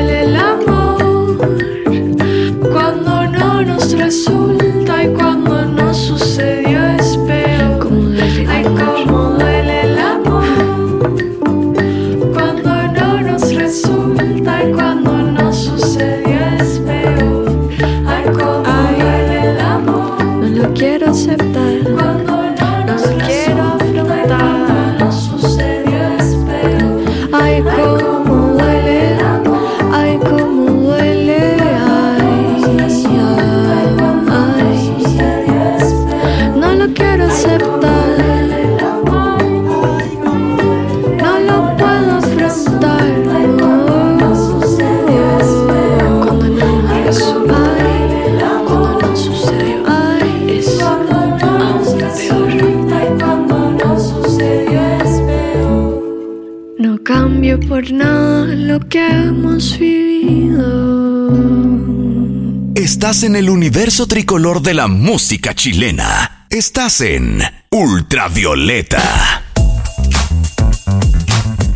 Estás 62.75 63.23
en 63.23 63.37
el 63.37 63.51
universo 63.51 64.09
tricolor 64.09 64.63
de 64.63 64.75
la 64.75 64.89
música 64.89 65.55
chilena. 65.55 66.47
Estás 66.51 67.01
en 67.03 67.41
Ultravioleta. 67.71 69.45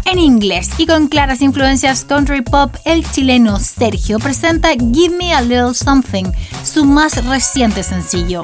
En 0.07 0.19
inglés 0.19 0.71
y 0.77 0.87
con 0.87 1.07
claras 1.07 1.41
influencias 1.41 2.05
country 2.05 2.43
pop, 2.43 2.75
el 2.85 3.09
chileno 3.09 3.61
Sergio 3.61 4.19
presenta 4.19 4.71
Give 4.71 5.17
Me 5.17 5.33
a 5.33 5.41
Little 5.41 5.75
Something, 5.75 6.33
su 6.65 6.85
más 6.85 7.25
reciente 7.25 7.85
sencillo. 7.85 8.43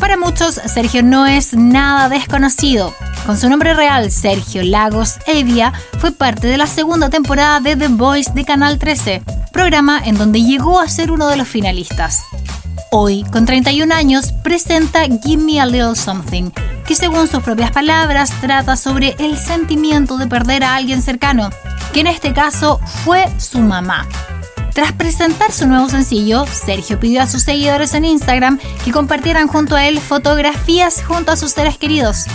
Para 0.00 0.16
muchos, 0.16 0.54
Sergio 0.54 1.02
no 1.02 1.26
es 1.26 1.52
nada 1.52 2.08
desconocido. 2.08 2.94
Con 3.26 3.38
su 3.38 3.50
nombre 3.50 3.74
real, 3.74 4.10
Sergio 4.10 4.62
Lagos 4.62 5.16
Evia, 5.26 5.74
fue 5.98 6.10
parte 6.10 6.46
de 6.46 6.56
la 6.56 6.66
segunda 6.66 7.10
temporada 7.10 7.60
de 7.60 7.76
The 7.76 7.88
Voice 7.88 8.32
de 8.32 8.46
Canal 8.46 8.78
13, 8.78 9.22
programa 9.52 10.00
en 10.02 10.16
donde 10.16 10.42
llegó 10.42 10.80
a 10.80 10.88
ser 10.88 11.12
uno 11.12 11.28
de 11.28 11.36
los 11.36 11.46
finalistas. 11.46 12.22
Hoy, 12.90 13.24
con 13.30 13.44
31 13.44 13.94
años, 13.94 14.32
presenta 14.42 15.02
Give 15.22 15.42
Me 15.42 15.60
a 15.60 15.66
Little 15.66 15.94
Something, 15.94 16.50
que 16.86 16.94
según 16.94 17.28
sus 17.28 17.42
propias 17.42 17.70
palabras 17.70 18.32
trata 18.40 18.76
sobre 18.76 19.14
el 19.18 19.36
sentimiento 19.36 20.16
de 20.16 20.26
perder 20.26 20.64
a 20.64 20.76
alguien 20.76 21.02
cercano, 21.02 21.50
que 21.92 22.00
en 22.00 22.06
este 22.06 22.32
caso 22.32 22.80
fue 23.04 23.28
su 23.38 23.58
mamá. 23.58 24.08
Tras 24.74 24.92
presentar 24.92 25.52
su 25.52 25.66
nuevo 25.66 25.88
sencillo, 25.88 26.46
Sergio 26.46 27.00
pidió 27.00 27.22
a 27.22 27.26
sus 27.26 27.42
seguidores 27.42 27.94
en 27.94 28.04
Instagram 28.04 28.58
que 28.84 28.92
compartieran 28.92 29.48
junto 29.48 29.74
a 29.74 29.86
él 29.86 30.00
fotografías 30.00 31.02
junto 31.04 31.32
a 31.32 31.36
sus 31.36 31.52
seres 31.52 31.76
queridos. 31.76 32.26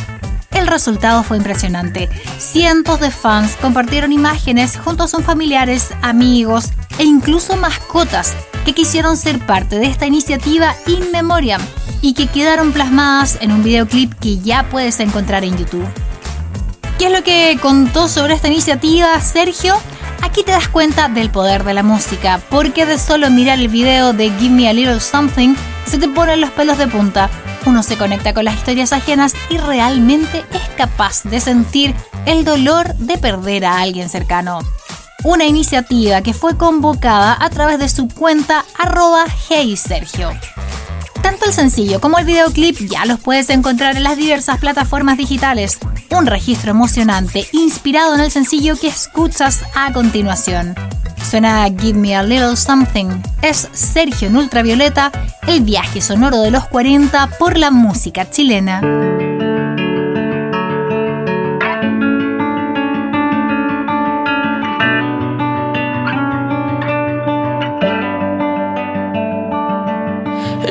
El 0.52 0.68
resultado 0.68 1.24
fue 1.24 1.38
impresionante. 1.38 2.10
Cientos 2.38 3.00
de 3.00 3.12
fans 3.12 3.56
compartieron 3.62 4.12
imágenes 4.12 4.78
junto 4.78 5.04
a 5.04 5.08
sus 5.08 5.24
familiares, 5.24 5.90
amigos 6.02 6.72
e 6.98 7.04
incluso 7.04 7.56
mascotas 7.58 8.34
que 8.66 8.74
quisieron 8.74 9.18
ser 9.18 9.40
parte 9.46 9.80
de 9.80 9.88
esta 9.88 10.06
iniciativa 10.06 10.76
In 10.88 11.12
Memoriam 11.12 11.62
y 12.02 12.14
que 12.14 12.28
quedaron 12.28 12.72
plasmadas 12.72 13.38
en 13.42 13.52
un 13.52 13.64
videoclip 13.64 14.14
que 14.16 14.40
ya 14.40 14.68
puedes 14.70 15.00
encontrar 15.00 15.44
en 15.44 15.58
YouTube. 15.58 15.88
¿Qué 16.98 17.08
es 17.08 17.12
lo 17.12 17.24
que 17.24 17.58
contó 17.62 18.08
sobre 18.08 18.34
esta 18.34 18.48
iniciativa 18.48 19.20
Sergio? 19.20 19.76
Aquí 20.26 20.44
te 20.44 20.52
das 20.52 20.68
cuenta 20.68 21.08
del 21.08 21.30
poder 21.30 21.64
de 21.64 21.74
la 21.74 21.84
música, 21.84 22.42
porque 22.50 22.86
de 22.86 22.98
solo 22.98 23.30
mirar 23.30 23.60
el 23.60 23.70
video 23.70 24.12
de 24.12 24.30
Give 24.32 24.54
Me 24.54 24.68
a 24.68 24.74
Little 24.74 25.00
Something 25.00 25.56
se 25.88 25.98
te 25.98 26.10
ponen 26.10 26.42
los 26.42 26.50
pelos 26.52 26.78
de 26.78 26.88
punta 26.88 27.30
uno 27.66 27.82
se 27.82 27.98
conecta 27.98 28.34
con 28.34 28.46
las 28.46 28.56
historias 28.56 28.94
ajenas 28.94 29.34
y 29.50 29.58
realmente 29.58 30.46
es 30.52 30.62
capaz 30.78 31.24
de 31.24 31.40
sentir 31.40 31.96
el 32.26 32.46
dolor 32.46 32.94
de 32.96 33.18
perder 33.18 33.66
a 33.66 33.82
alguien 33.82 34.08
cercano. 34.08 34.60
Una 35.24 35.46
iniciativa 35.46 36.22
que 36.22 36.34
fue 36.34 36.58
convocada 36.58 37.36
a 37.40 37.50
través 37.50 37.80
de 37.80 37.90
su 37.90 38.08
cuenta 38.08 38.64
arroba 38.78 39.26
Hey 39.50 39.76
Sergio. 39.78 40.30
Tanto 41.26 41.48
el 41.48 41.54
sencillo 41.54 42.00
como 42.00 42.20
el 42.20 42.26
videoclip 42.26 42.78
ya 42.88 43.04
los 43.04 43.20
puedes 43.20 43.50
encontrar 43.50 43.98
en 43.98 44.04
las 44.04 44.16
diversas 44.16 44.60
plataformas 44.60 45.18
digitales. 45.18 45.80
Un 46.16 46.28
registro 46.28 46.70
emocionante 46.70 47.48
inspirado 47.52 48.14
en 48.14 48.22
el 48.22 48.30
sencillo 48.30 48.76
que 48.80 48.90
escuchas 48.90 49.64
a 49.74 49.92
continuación. 49.92 50.76
Suena 51.28 51.66
Give 51.66 51.98
Me 51.98 52.16
a 52.16 52.22
Little 52.22 52.56
Something. 52.56 53.08
Es 53.42 53.68
Sergio 53.74 54.28
en 54.28 54.38
Ultravioleta, 54.38 55.12
el 55.48 55.62
viaje 55.62 56.00
sonoro 56.00 56.42
de 56.42 56.52
los 56.52 56.68
40 56.68 57.26
por 57.40 57.58
la 57.58 57.72
música 57.72 58.30
chilena. 58.30 59.15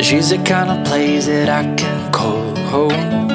She's 0.04 0.28
the 0.28 0.36
kind 0.36 0.68
of 0.68 0.86
place 0.86 1.24
that 1.28 1.48
I 1.48 1.62
can 1.76 2.12
call 2.12 2.54
home. 2.68 3.30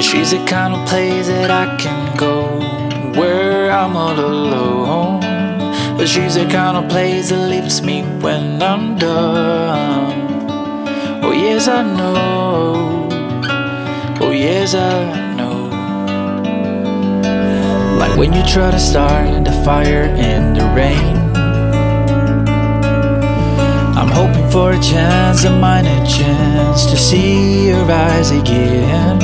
She's 0.00 0.30
the 0.30 0.42
kind 0.46 0.72
of 0.72 0.88
place 0.88 1.26
that 1.26 1.50
I 1.50 1.76
can 1.76 2.16
go 2.16 2.46
where 3.20 3.70
I'm 3.70 3.94
all 3.98 4.18
alone. 4.18 5.20
But 5.98 6.08
she's 6.08 6.36
the 6.36 6.46
kind 6.46 6.78
of 6.78 6.88
place 6.88 7.28
that 7.28 7.48
lifts 7.50 7.82
me 7.82 8.00
when 8.22 8.62
I'm 8.62 8.96
done. 8.96 10.40
Oh, 11.22 11.32
yes, 11.32 11.68
I 11.68 11.82
know. 11.82 13.10
Oh, 14.22 14.30
yes, 14.30 14.74
I 14.74 15.36
know. 15.36 15.68
Like 17.98 18.16
when 18.16 18.32
you 18.32 18.42
try 18.44 18.70
to 18.70 18.80
start 18.80 19.44
the 19.44 19.52
fire 19.66 20.04
in 20.04 20.54
the 20.54 20.64
rain. 20.74 21.17
I'm 23.98 24.10
hoping 24.10 24.48
for 24.48 24.70
a 24.70 24.80
chance, 24.80 25.42
a 25.42 25.50
minor 25.50 26.06
chance 26.06 26.86
to 26.86 26.96
see 26.96 27.66
your 27.66 27.90
eyes 27.90 28.30
again. 28.30 29.20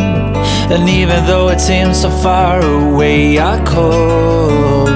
And 0.72 0.88
even 0.88 1.24
though 1.26 1.48
it 1.50 1.60
seems 1.60 2.00
so 2.02 2.10
far 2.10 2.60
away, 2.60 3.38
I 3.38 3.64
call. 3.64 4.88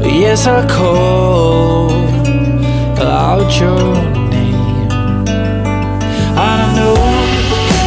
Yes, 0.00 0.46
I 0.46 0.64
call 0.68 1.90
out 3.02 3.50
your 3.58 3.94
name. 4.30 5.26
I 6.38 6.56
know 6.76 6.94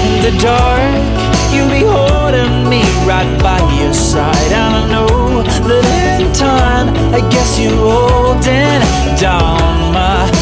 in 0.07 0.15
the 0.25 0.33
dark 0.43 1.21
you'll 1.53 1.69
be 1.69 1.85
holding 1.87 2.69
me 2.69 2.81
right 3.07 3.31
by 3.41 3.59
your 3.79 3.93
side. 3.93 4.51
And 4.51 4.75
I 4.75 4.83
know 4.91 5.41
that 5.43 6.21
in 6.21 6.33
time, 6.33 6.89
I 7.15 7.21
guess 7.31 7.57
you're 7.57 7.71
holding 7.71 8.81
down 9.17 9.93
my 9.93 10.40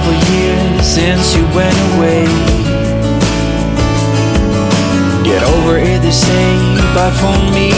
couple 0.00 0.32
years 0.32 0.86
since 0.86 1.34
you 1.36 1.42
went 1.54 1.76
away. 1.94 2.24
Get 5.22 5.42
over 5.42 5.76
it, 5.78 6.00
they 6.00 6.10
say, 6.10 6.56
but 6.94 7.12
for 7.12 7.36
me, 7.52 7.72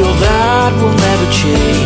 all 0.00 0.14
that 0.14 0.72
will 0.80 0.96
never 0.96 1.30
change. 1.30 1.85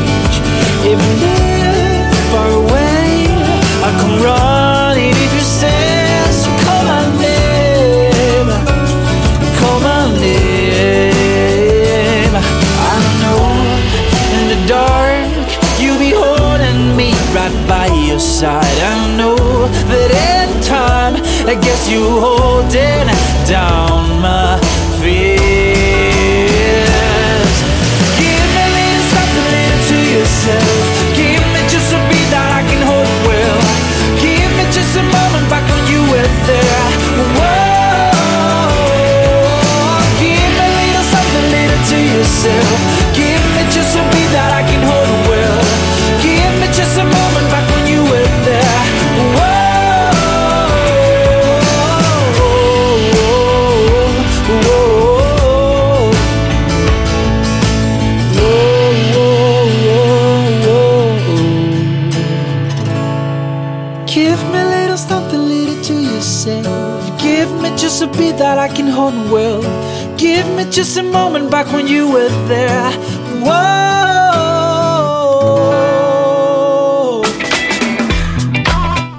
A 68.21 68.23
beat 68.23 68.39
that 68.39 68.59
I 68.59 68.69
can 68.69 68.89
hold 68.89 69.15
well. 69.31 69.63
Give 70.17 70.47
me 70.57 70.65
just 70.71 70.97
a 70.99 71.03
moment 71.03 71.51
back 71.51 71.67
when 71.73 71.87
you 71.87 72.11
were 72.11 72.29
there. 72.49 72.91
Whoa. 73.43 74.21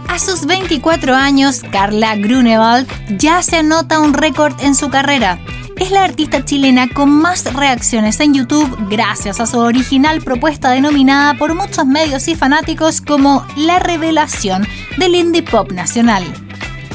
A 0.07 0.19
sus 0.19 0.45
24 0.45 1.13
años, 1.13 1.61
Carla 1.71 2.15
Grunewald 2.15 2.87
ya 3.17 3.41
se 3.41 3.57
anota 3.57 3.99
un 3.99 4.13
récord 4.13 4.53
en 4.61 4.75
su 4.75 4.89
carrera. 4.89 5.39
Es 5.77 5.89
la 5.89 6.03
artista 6.03 6.45
chilena 6.45 6.87
con 6.89 7.09
más 7.09 7.51
reacciones 7.53 8.19
en 8.19 8.35
YouTube 8.35 8.69
gracias 8.89 9.39
a 9.39 9.47
su 9.47 9.57
original 9.57 10.21
propuesta 10.21 10.69
denominada 10.69 11.33
por 11.35 11.55
muchos 11.55 11.87
medios 11.87 12.27
y 12.27 12.35
fanáticos 12.35 13.01
como 13.01 13.43
la 13.57 13.79
revelación 13.79 14.67
del 14.97 15.15
indie 15.15 15.41
pop 15.41 15.71
nacional. 15.71 16.23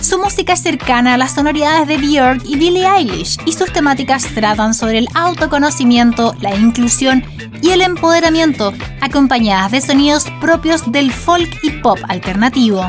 Su 0.06 0.20
música 0.20 0.52
es 0.52 0.62
cercana 0.62 1.14
a 1.14 1.16
las 1.16 1.34
sonoridades 1.34 1.88
de 1.88 1.96
Björk 1.96 2.42
y 2.44 2.56
Billie 2.56 2.86
Eilish 2.86 3.38
y 3.44 3.54
sus 3.54 3.72
temáticas 3.72 4.24
tratan 4.36 4.72
sobre 4.72 4.98
el 4.98 5.08
autoconocimiento, 5.14 6.32
la 6.40 6.54
inclusión 6.54 7.24
y 7.60 7.70
el 7.70 7.82
empoderamiento, 7.82 8.72
acompañadas 9.00 9.72
de 9.72 9.80
sonidos 9.80 10.26
propios 10.40 10.92
del 10.92 11.10
folk 11.10 11.58
y 11.64 11.70
pop 11.82 11.98
alternativo. 12.06 12.88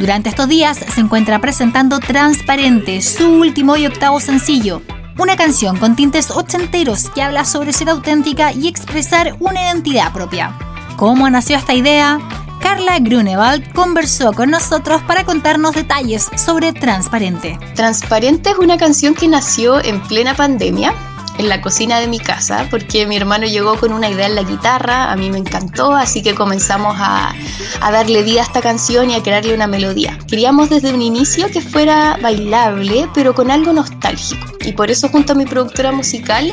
Durante 0.00 0.30
estos 0.30 0.48
días 0.48 0.78
se 0.78 1.00
encuentra 1.00 1.40
presentando 1.40 2.00
Transparente, 2.00 3.02
su 3.02 3.34
último 3.34 3.76
y 3.76 3.86
octavo 3.86 4.18
sencillo, 4.18 4.82
una 5.20 5.36
canción 5.36 5.78
con 5.78 5.94
tintes 5.94 6.32
ochenteros 6.32 7.08
que 7.10 7.22
habla 7.22 7.44
sobre 7.44 7.72
ser 7.72 7.88
auténtica 7.88 8.52
y 8.52 8.66
expresar 8.66 9.36
una 9.38 9.60
identidad 9.60 10.12
propia. 10.12 10.58
¿Cómo 10.96 11.30
nació 11.30 11.56
esta 11.56 11.74
idea? 11.74 12.18
Carla 12.62 13.00
Grunewald 13.00 13.72
conversó 13.74 14.32
con 14.32 14.50
nosotros 14.50 15.02
para 15.02 15.24
contarnos 15.24 15.74
detalles 15.74 16.30
sobre 16.36 16.72
Transparente. 16.72 17.58
Transparente 17.74 18.50
es 18.50 18.58
una 18.58 18.78
canción 18.78 19.14
que 19.14 19.26
nació 19.26 19.84
en 19.84 20.00
plena 20.02 20.34
pandemia 20.34 20.94
en 21.38 21.48
la 21.48 21.60
cocina 21.60 22.00
de 22.00 22.08
mi 22.08 22.18
casa 22.18 22.66
porque 22.70 23.06
mi 23.06 23.16
hermano 23.16 23.46
llegó 23.46 23.76
con 23.78 23.92
una 23.92 24.08
idea 24.08 24.26
en 24.26 24.34
la 24.34 24.42
guitarra, 24.42 25.10
a 25.10 25.16
mí 25.16 25.30
me 25.30 25.38
encantó, 25.38 25.94
así 25.94 26.22
que 26.22 26.34
comenzamos 26.34 26.96
a, 26.98 27.34
darle 27.80 28.22
vida 28.22 28.40
a 28.40 28.44
esta 28.44 28.60
canción 28.60 29.10
y 29.10 29.14
a 29.14 29.22
crearle 29.22 29.54
una 29.54 29.66
melodía. 29.66 30.18
Queríamos 30.28 30.70
desde 30.70 30.92
un 30.92 31.02
inicio 31.02 31.48
que 31.50 31.60
fuera 31.60 32.18
bailable, 32.22 33.08
pero 33.14 33.34
con 33.34 33.50
algo 33.50 33.72
nostálgico. 33.72 34.46
Y 34.64 34.72
por 34.72 34.90
eso 34.90 35.08
junto 35.08 35.32
a 35.32 35.36
mi 35.36 35.44
productora 35.44 35.92
musical 35.92 36.52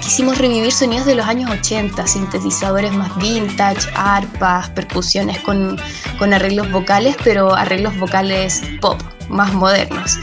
quisimos 0.00 0.38
revivir 0.38 0.72
sonidos 0.72 1.06
de 1.06 1.14
los 1.16 1.26
años 1.26 1.50
80, 1.50 2.06
sintetizadores 2.06 2.92
más 2.92 3.16
vintage, 3.18 3.88
arpas, 3.94 4.70
percusiones 4.70 5.38
con 5.40 5.78
arreglos 6.32 6.70
vocales, 6.70 7.16
pero 7.24 7.54
arreglos 7.54 7.98
vocales 7.98 8.62
pop, 8.80 9.00
más 9.28 9.52
modernos. 9.52 10.18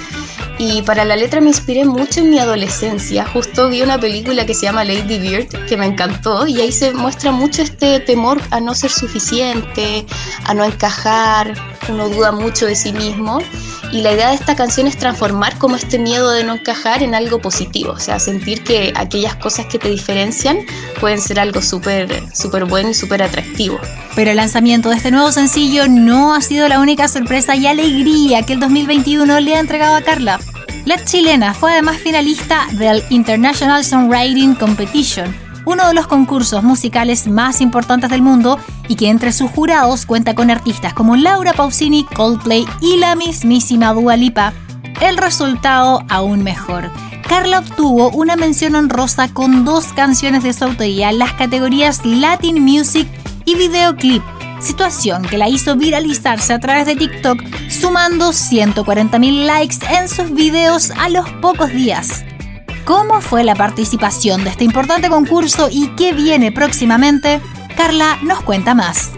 Y 0.59 0.81
para 0.81 1.05
la 1.05 1.15
letra 1.15 1.39
me 1.39 1.49
inspiré 1.49 1.85
mucho 1.85 2.19
en 2.19 2.31
mi 2.31 2.39
adolescencia. 2.39 3.25
Justo 3.25 3.69
vi 3.69 3.83
una 3.83 3.99
película 3.99 4.45
que 4.45 4.55
se 4.55 4.63
llama 4.63 4.83
Lady 4.83 5.19
Bird, 5.19 5.47
que 5.67 5.77
me 5.77 5.85
encantó, 5.85 6.47
y 6.47 6.59
ahí 6.59 6.71
se 6.71 6.93
muestra 6.93 7.31
mucho 7.31 7.61
este 7.61 7.99
temor 7.99 8.41
a 8.49 8.59
no 8.59 8.73
ser 8.73 8.89
suficiente, 8.89 10.05
a 10.45 10.53
no 10.55 10.63
encajar, 10.63 11.53
uno 11.89 12.09
duda 12.09 12.31
mucho 12.31 12.65
de 12.65 12.75
sí 12.75 12.91
mismo. 12.91 13.39
Y 13.91 14.01
la 14.01 14.11
idea 14.11 14.29
de 14.29 14.35
esta 14.35 14.55
canción 14.55 14.87
es 14.87 14.97
transformar 14.97 15.57
como 15.57 15.75
este 15.75 15.97
miedo 15.97 16.31
de 16.31 16.43
no 16.43 16.55
encajar 16.55 17.03
en 17.03 17.15
algo 17.15 17.39
positivo, 17.39 17.93
o 17.93 17.99
sea, 17.99 18.19
sentir 18.19 18.63
que 18.63 18.91
aquellas 18.95 19.35
cosas 19.35 19.65
que 19.67 19.79
te 19.79 19.89
diferencian 19.89 20.59
pueden 20.99 21.21
ser 21.21 21.39
algo 21.39 21.61
súper 21.61 22.23
súper 22.33 22.65
bueno 22.65 22.89
y 22.89 22.93
súper 22.93 23.23
atractivo. 23.23 23.79
Pero 24.15 24.31
el 24.31 24.37
lanzamiento 24.37 24.89
de 24.89 24.95
este 24.95 25.11
nuevo 25.11 25.31
sencillo 25.31 25.87
no 25.87 26.33
ha 26.33 26.41
sido 26.41 26.67
la 26.67 26.79
única 26.79 27.07
sorpresa 27.07 27.55
y 27.55 27.67
alegría 27.67 28.43
que 28.43 28.53
el 28.53 28.59
2021 28.59 29.39
le 29.39 29.55
ha 29.55 29.59
entregado 29.59 29.95
a 29.95 30.01
Carla. 30.01 30.39
La 30.85 31.03
chilena 31.03 31.53
fue 31.53 31.73
además 31.73 31.97
finalista 31.97 32.67
del 32.73 33.03
International 33.09 33.83
Songwriting 33.83 34.55
Competition, 34.55 35.35
uno 35.67 35.85
de 35.85 35.93
los 35.93 36.07
concursos 36.07 36.63
musicales 36.63 37.27
más 37.27 37.59
importantes 37.59 38.09
del 38.09 38.21
mundo 38.21 38.57
y 38.87 38.95
que 38.95 39.09
entre 39.09 39.33
sus 39.33 39.51
jurados 39.51 40.05
cuenta 40.05 40.33
con 40.33 40.49
artistas 40.49 40.93
como 40.93 41.17
Laura 41.17 41.51
Pausini, 41.51 42.05
Coldplay 42.05 42.65
y 42.79 42.95
la 42.95 43.17
mismísima 43.17 43.91
Dua 43.91 44.15
Lipa. 44.15 44.53
El 45.01 45.17
resultado 45.17 46.05
aún 46.07 46.41
mejor. 46.41 46.89
Carla 47.27 47.59
obtuvo 47.59 48.09
una 48.11 48.37
mención 48.37 48.75
honrosa 48.75 49.27
con 49.27 49.65
dos 49.65 49.87
canciones 49.91 50.43
de 50.43 50.53
su 50.53 50.63
autoría 50.63 51.09
en 51.09 51.19
las 51.19 51.33
categorías 51.33 52.05
Latin 52.05 52.63
Music 52.63 53.05
y 53.43 53.55
Videoclip, 53.55 54.23
situación 54.61 55.23
que 55.23 55.37
la 55.37 55.49
hizo 55.49 55.75
viralizarse 55.75 56.53
a 56.53 56.59
través 56.59 56.85
de 56.85 56.95
TikTok, 56.95 57.41
sumando 57.69 58.29
140.000 58.29 59.45
likes 59.45 59.77
en 59.93 60.07
sus 60.07 60.33
videos 60.33 60.91
a 60.91 61.09
los 61.09 61.29
pocos 61.41 61.73
días. 61.73 62.23
¿Cómo 62.87 63.19
fue 63.19 63.43
la 63.43 63.53
participación 63.53 64.45
de 64.45 64.49
este 64.51 64.63
importante 64.63 65.09
concurso 65.09 65.67
y 65.69 65.89
qué 65.97 66.13
viene 66.13 66.53
próximamente? 66.53 67.41
Carla 67.75 68.17
nos 68.23 68.41
cuenta 68.43 68.75
más. 68.75 69.11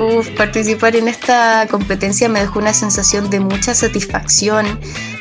Uf, 0.00 0.30
participar 0.30 0.96
en 0.96 1.06
esta 1.06 1.68
competencia 1.70 2.28
me 2.28 2.40
dejó 2.40 2.58
una 2.58 2.74
sensación 2.74 3.30
de 3.30 3.38
mucha 3.38 3.72
satisfacción, 3.72 4.66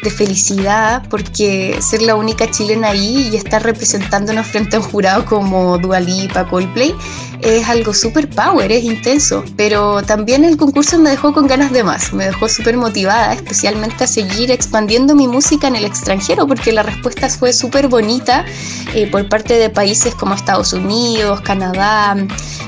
de 0.01 0.10
felicidad, 0.10 1.08
porque 1.08 1.77
ser 1.82 2.01
la 2.01 2.15
única 2.15 2.49
chilena 2.49 2.89
ahí 2.89 3.29
y 3.32 3.36
estar 3.36 3.62
representándonos 3.62 4.47
frente 4.47 4.75
a 4.75 4.79
un 4.79 4.86
jurado 4.86 5.25
como 5.25 5.77
Dua 5.77 5.99
Lipa, 5.99 6.49
Coldplay, 6.49 6.95
es 7.43 7.67
algo 7.67 7.93
súper 7.93 8.29
power, 8.29 8.71
es 8.71 8.84
intenso. 8.84 9.43
Pero 9.56 10.01
también 10.03 10.43
el 10.45 10.58
concurso 10.58 10.97
me 10.99 11.10
dejó 11.10 11.34
con 11.34 11.47
ganas 11.47 11.71
de 11.71 11.84
más, 11.84 12.13
me 12.13 12.25
dejó 12.25 12.47
súper 12.47 12.77
motivada, 12.77 13.34
especialmente 13.34 14.06
a 14.06 14.08
seguir 14.08 14.51
expandiendo 14.51 15.15
mi 15.15 15.27
música 15.27 15.67
en 15.67 15.75
el 15.75 15.86
extranjero, 15.86 16.47
porque 16.47 16.71
la 16.71 16.84
respuesta 16.84 17.29
fue 17.29 17.53
súper 17.53 17.88
bonita 17.88 18.45
eh, 18.93 19.08
por 19.10 19.27
parte 19.29 19.56
de 19.56 19.69
países 19.69 20.15
como 20.15 20.36
Estados 20.36 20.73
Unidos, 20.73 21.41
Canadá, 21.41 22.15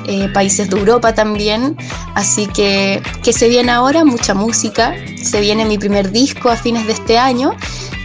eh, 0.07 0.29
países 0.33 0.69
de 0.69 0.77
Europa 0.77 1.13
también. 1.13 1.77
Así 2.15 2.47
que, 2.47 3.01
¿qué 3.23 3.33
se 3.33 3.47
viene 3.47 3.71
ahora? 3.71 4.05
Mucha 4.05 4.33
música. 4.33 4.95
Se 5.21 5.41
viene 5.41 5.65
mi 5.65 5.77
primer 5.77 6.11
disco 6.11 6.49
a 6.49 6.55
fines 6.55 6.85
de 6.85 6.93
este 6.93 7.17
año, 7.17 7.55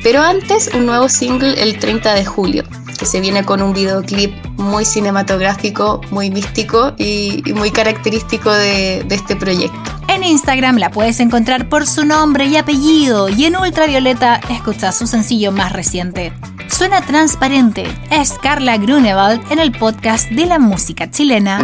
pero 0.03 0.23
antes 0.23 0.71
un 0.75 0.87
nuevo 0.87 1.09
single 1.09 1.61
el 1.63 1.79
30 1.79 2.15
de 2.15 2.25
julio, 2.25 2.65
que 3.01 3.07
se 3.07 3.19
viene 3.19 3.43
con 3.45 3.63
un 3.63 3.73
videoclip 3.73 4.31
muy 4.59 4.85
cinematográfico, 4.85 6.03
muy 6.11 6.31
místico 6.31 6.93
y, 6.99 7.43
y 7.49 7.53
muy 7.55 7.71
característico 7.71 8.53
de, 8.53 9.03
de 9.07 9.15
este 9.15 9.37
proyecto. 9.37 9.79
En 10.09 10.23
Instagram 10.23 10.77
la 10.77 10.91
puedes 10.91 11.19
encontrar 11.19 11.71
por 11.71 11.87
su 11.87 12.05
nombre 12.05 12.45
y 12.45 12.57
apellido 12.57 13.31
y 13.31 13.47
en 13.47 13.57
Ultravioleta 13.57 14.41
escucha 14.51 14.93
su 14.93 15.07
sencillo 15.07 15.51
más 15.51 15.73
reciente. 15.73 16.35
Suena 16.69 17.01
transparente. 17.01 17.85
Es 18.11 18.35
Carla 18.43 18.77
Grunewald 18.77 19.41
en 19.51 19.61
el 19.61 19.73
podcast 19.73 20.29
de 20.31 20.45
la 20.45 20.59
música 20.59 21.11
chilena. 21.11 21.61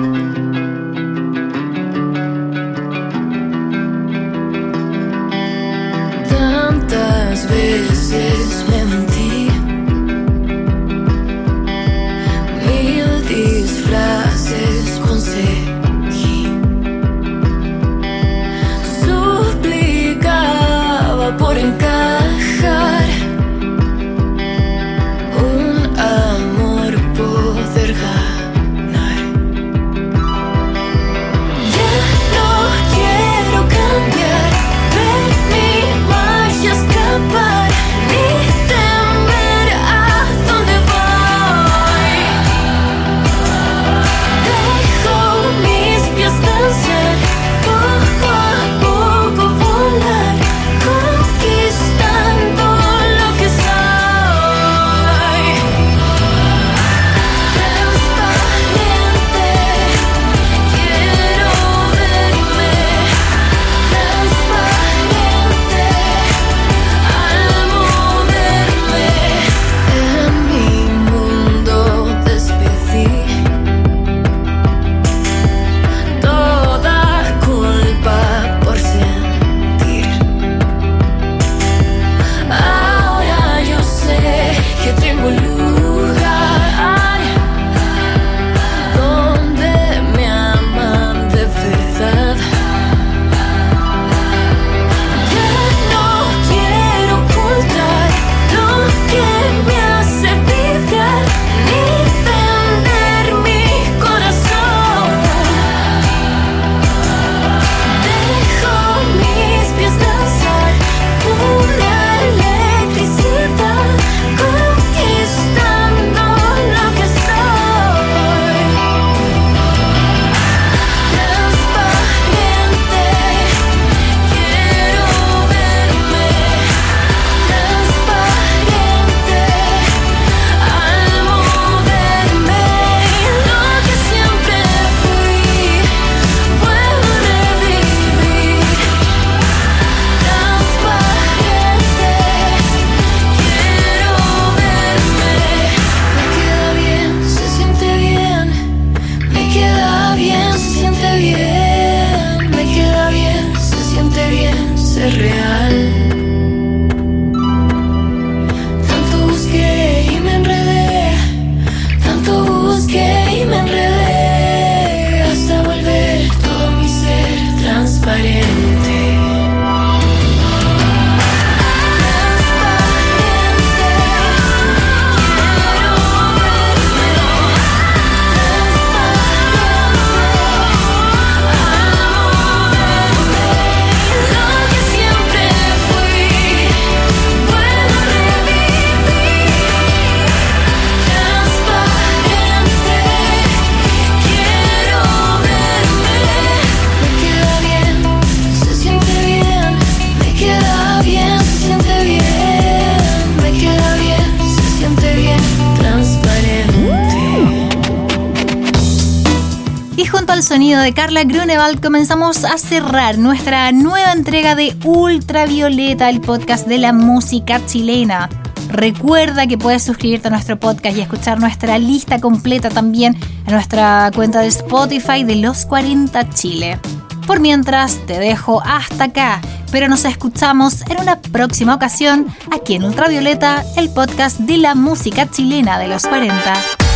De 210.83 210.93
Carla 210.93 211.25
Grunewald 211.25 211.81
comenzamos 211.81 212.45
a 212.45 212.59
cerrar 212.59 213.19
nuestra 213.19 213.73
nueva 213.73 214.12
entrega 214.12 214.55
de 214.55 214.77
Ultravioleta, 214.85 216.11
el 216.11 216.21
podcast 216.21 216.67
de 216.67 216.79
la 216.79 216.93
música 216.93 217.65
chilena. 217.67 218.29
Recuerda 218.69 219.47
que 219.47 219.59
puedes 219.59 219.83
suscribirte 219.83 220.29
a 220.29 220.31
nuestro 220.31 220.59
podcast 220.59 220.97
y 220.97 221.01
escuchar 221.01 221.41
nuestra 221.41 221.79
lista 221.79 222.21
completa 222.21 222.69
también 222.69 223.17
en 223.47 223.53
nuestra 223.53 224.11
cuenta 224.15 224.41
de 224.41 224.49
Spotify 224.49 225.25
de 225.25 225.37
Los 225.37 225.67
40 225.67 226.31
Chile. 226.31 226.79
Por 227.27 227.41
mientras, 227.41 227.99
te 228.07 228.19
dejo 228.19 228.61
hasta 228.65 229.05
acá, 229.05 229.41
pero 229.71 229.89
nos 229.89 230.05
escuchamos 230.05 230.83
en 230.89 231.01
una 231.01 231.21
próxima 231.21 231.75
ocasión 231.75 232.27
aquí 232.51 232.75
en 232.75 232.85
Ultravioleta, 232.85 233.65
el 233.77 233.89
podcast 233.91 234.39
de 234.41 234.59
la 234.59 234.75
música 234.75 235.31
chilena 235.31 235.79
de 235.79 235.89
los 235.89 236.07
40. 236.07 236.96